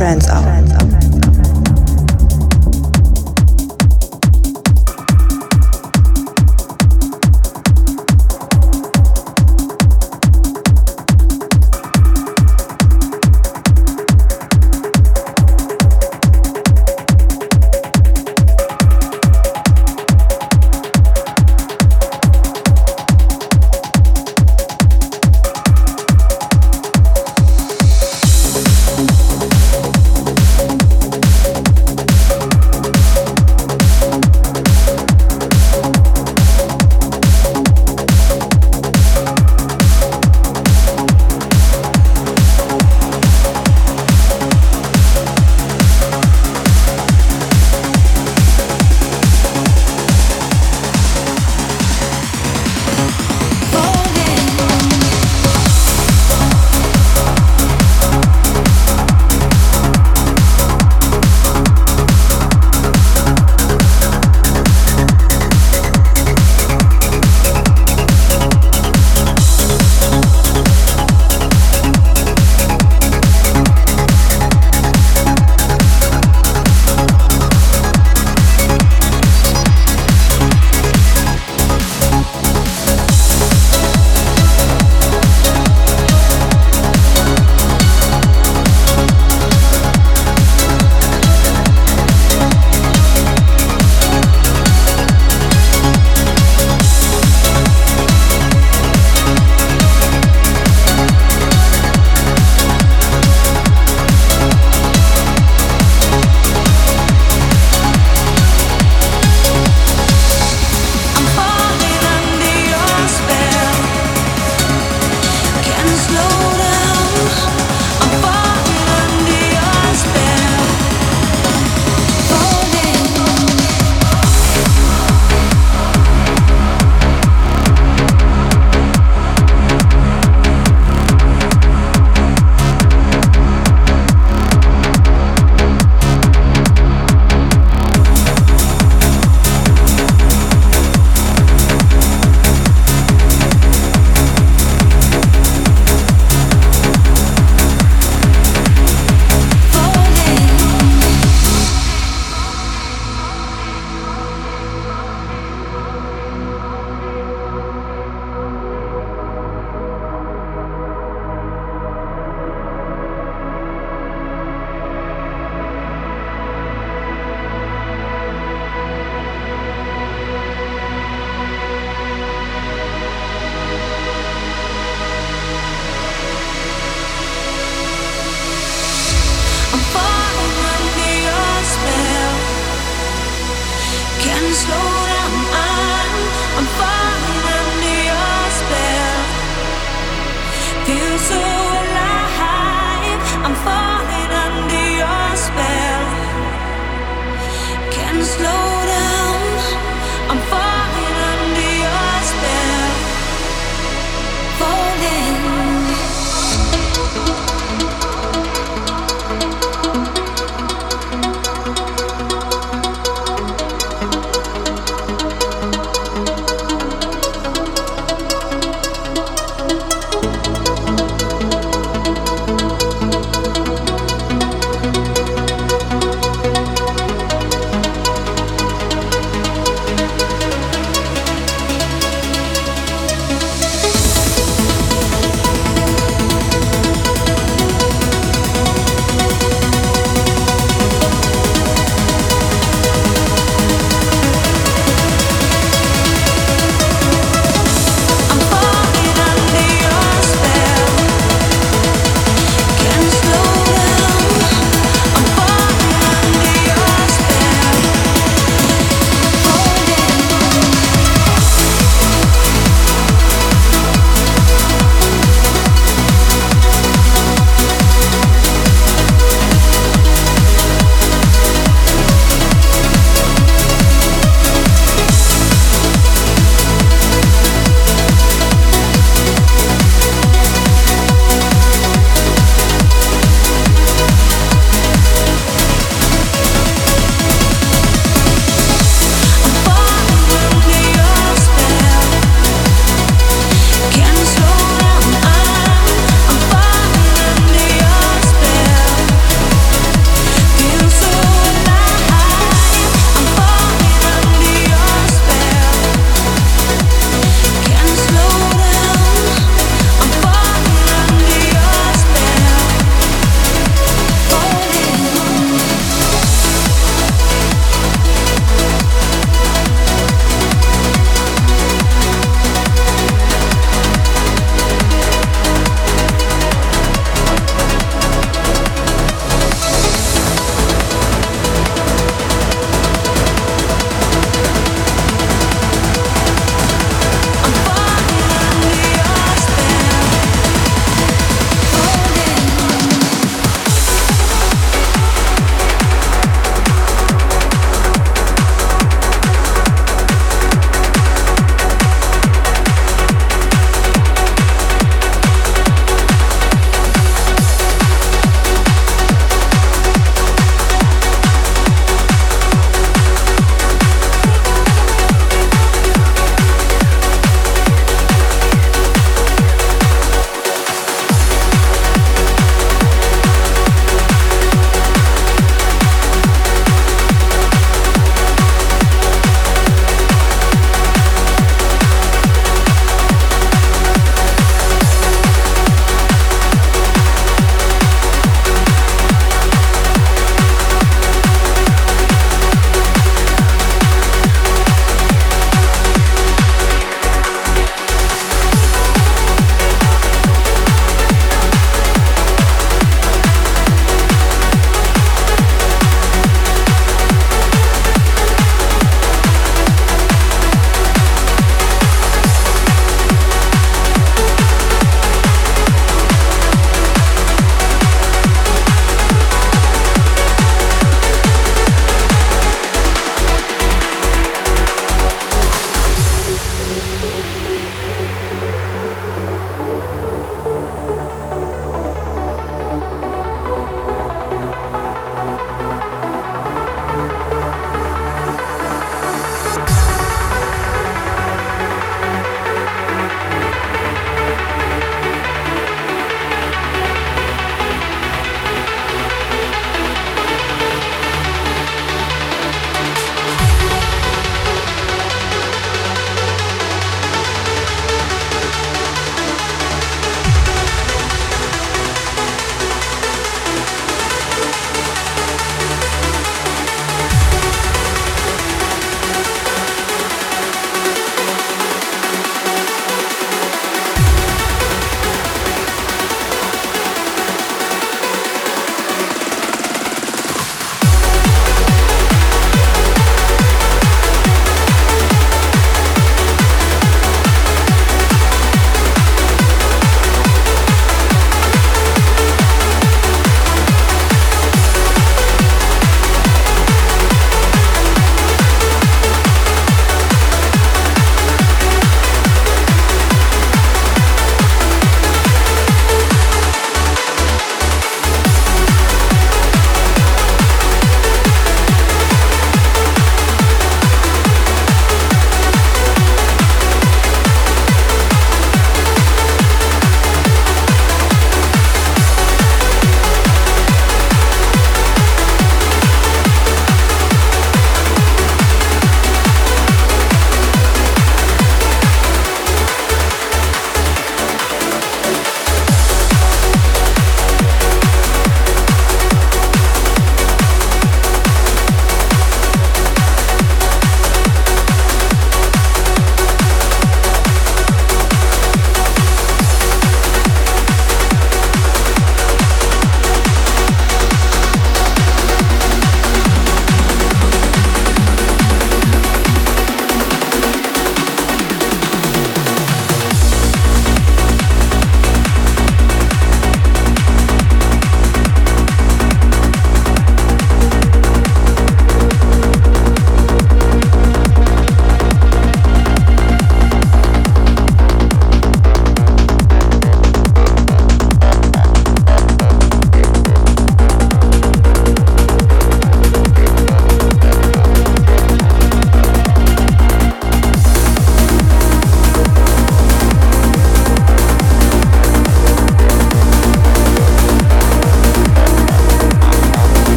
Uplifting 0.00 0.20
trance 0.20 0.77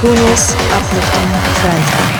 coolest, 0.00 0.56
uplifting 0.72 1.30
trance 1.60 2.19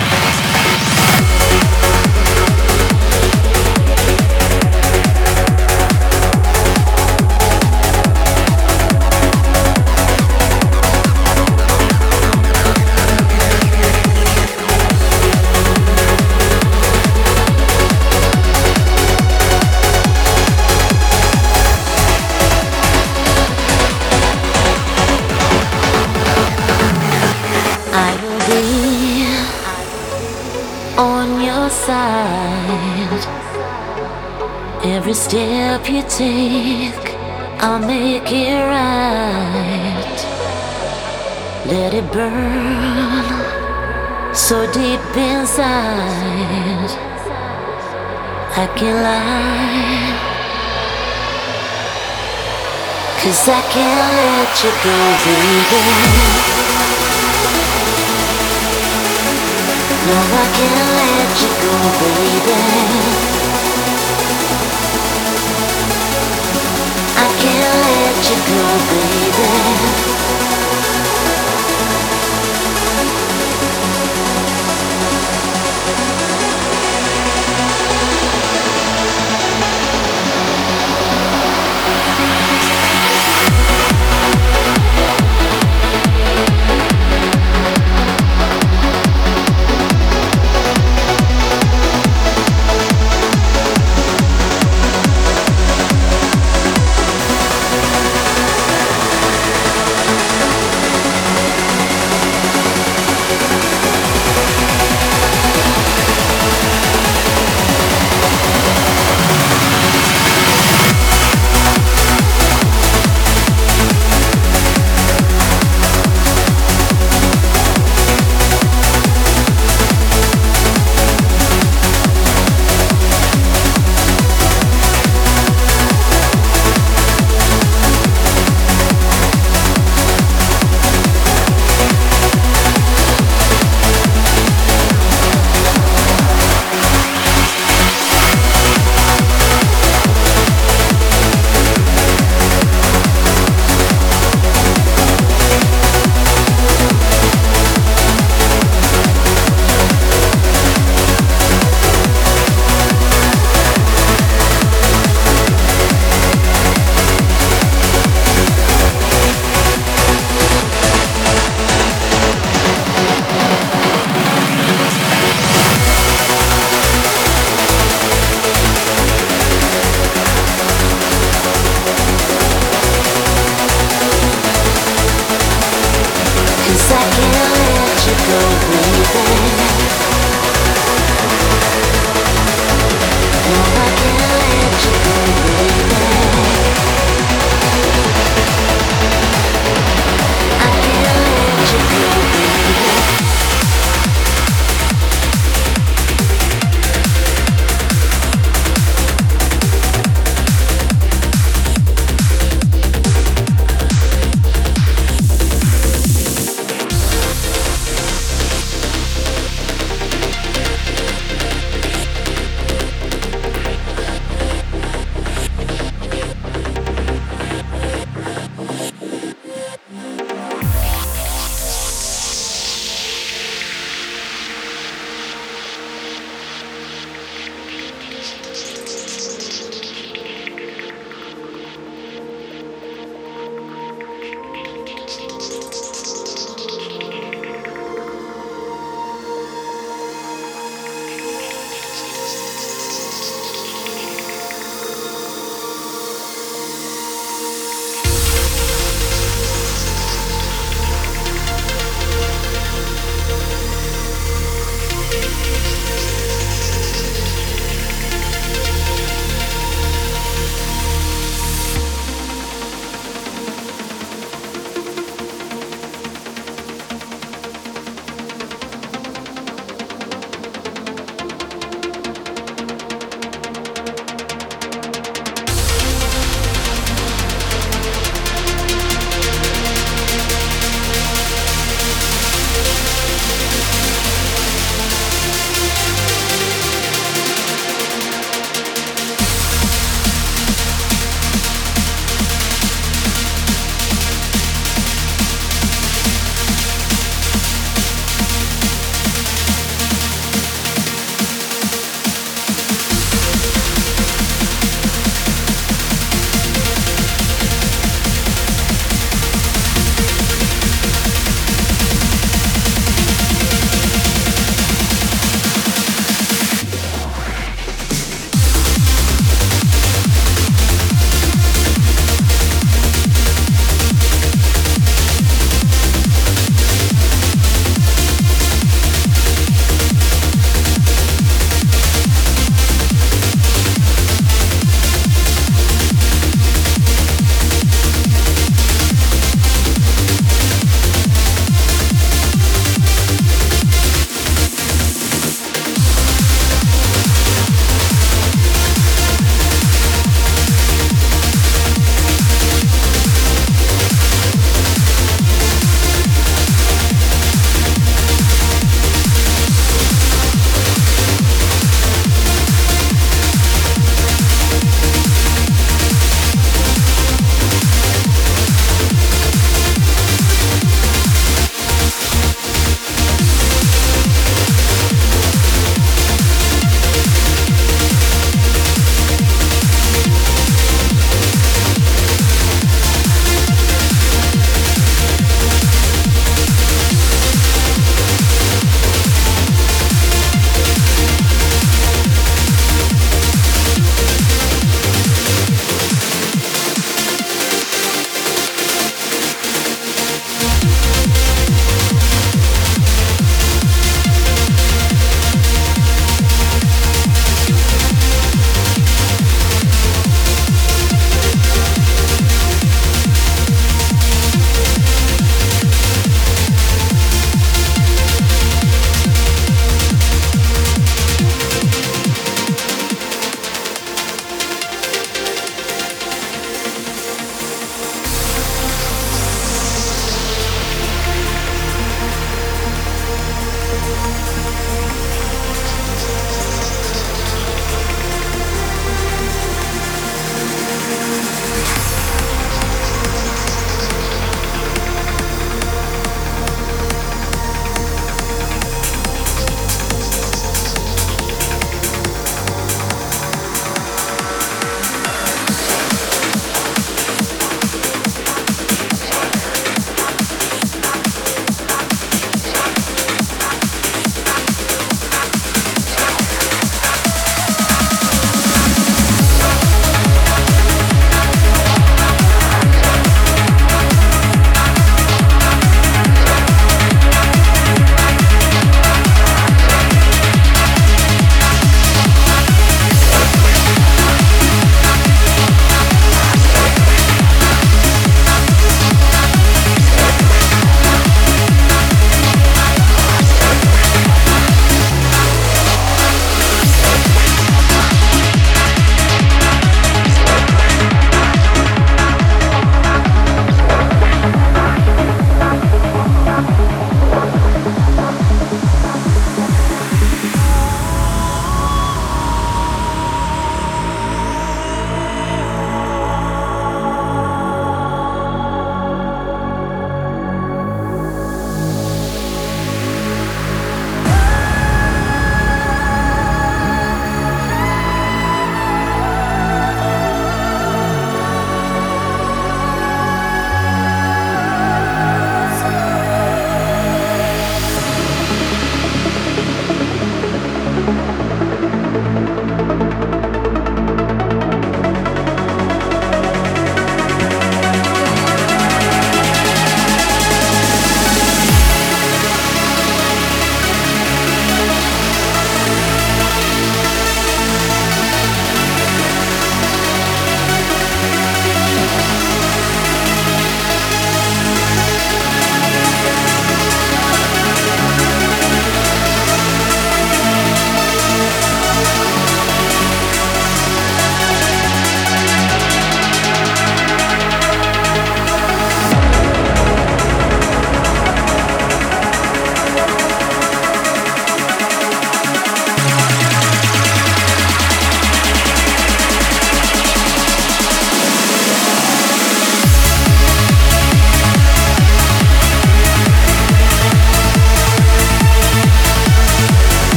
deep 44.73 45.01
inside. 45.17 46.91
I 48.55 48.67
can 48.77 48.95
lie. 49.03 50.15
Cause 53.19 53.49
I 53.49 53.61
can't 53.73 54.13
let 54.17 54.63
you 54.63 54.71
go, 54.83 54.97
baby. 55.25 55.83
No, 60.07 60.17
I 60.39 60.47
can't 60.57 60.89
let 60.99 61.31
you 61.41 61.51
go, 61.63 61.73
baby. 61.99 62.59
I 67.17 67.27
can't 67.41 67.75
let 67.85 68.19
you 68.29 68.37
go, 68.49 68.63
baby. 68.91 70.30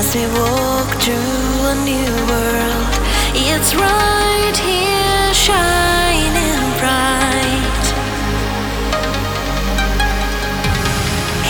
as 0.00 0.14
we 0.14 0.24
walk 0.28 0.88
through 1.02 1.68
a 1.72 1.76
new 1.84 2.12
world. 2.30 2.94
It's 3.34 3.74
right 3.74 4.56
here, 4.68 5.34
shining 5.34 6.64
bright. 6.80 7.86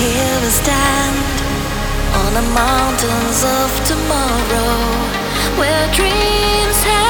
Here 0.02 0.36
we 0.42 0.50
stand 0.62 1.34
on 2.22 2.30
the 2.38 2.46
mountains 2.62 3.40
of 3.58 3.68
tomorrow, 3.90 4.74
where 5.60 5.86
dreams 5.94 6.82
have. 6.82 7.09